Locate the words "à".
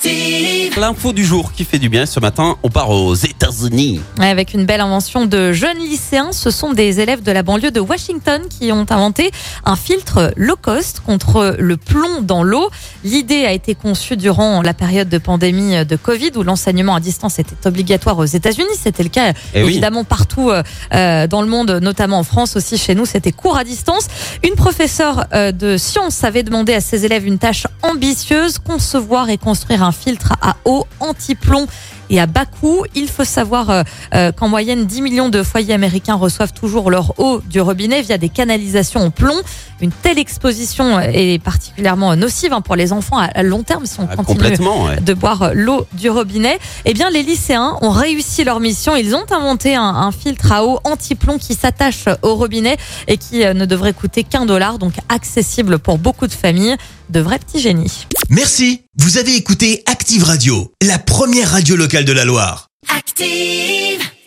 16.94-17.00, 23.56-23.64, 26.74-26.80, 30.40-30.56, 32.20-32.26, 43.16-43.42, 50.52-50.66